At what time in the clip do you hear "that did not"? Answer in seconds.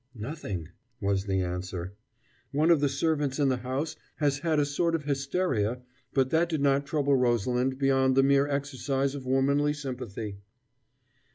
6.31-6.87